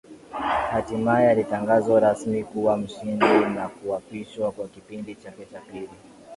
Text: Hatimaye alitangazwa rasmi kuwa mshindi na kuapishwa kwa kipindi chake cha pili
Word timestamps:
Hatimaye 0.71 1.29
alitangazwa 1.31 1.99
rasmi 1.99 2.43
kuwa 2.43 2.77
mshindi 2.77 3.25
na 3.55 3.69
kuapishwa 3.69 4.51
kwa 4.51 4.67
kipindi 4.67 5.15
chake 5.15 5.45
cha 5.45 5.59
pili 5.61 5.89